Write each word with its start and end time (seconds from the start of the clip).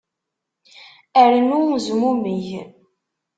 Rnu 1.31 1.59
zmummeg. 1.85 2.47